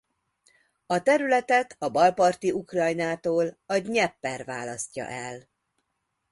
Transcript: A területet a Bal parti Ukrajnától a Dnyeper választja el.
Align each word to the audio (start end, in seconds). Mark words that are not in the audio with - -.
A 0.85 1.01
területet 1.01 1.75
a 1.79 1.89
Bal 1.89 2.11
parti 2.13 2.51
Ukrajnától 2.51 3.57
a 3.65 3.79
Dnyeper 3.79 4.45
választja 4.45 5.07
el. 5.07 5.47